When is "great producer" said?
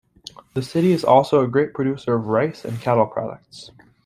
1.51-2.15